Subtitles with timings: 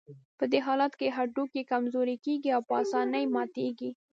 [0.37, 3.91] په دې حالت کې هډوکي کمزوري کېږي او په آسانۍ ماتېږي.